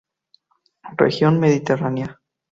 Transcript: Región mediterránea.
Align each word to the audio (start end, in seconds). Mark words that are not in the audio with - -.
Región 0.97 1.39
mediterránea. 1.39 2.19